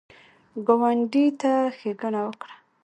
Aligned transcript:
ګاونډي 0.65 1.25
ته 1.41 1.51
ښېګڼه 1.77 2.21
وکړه 2.25 2.55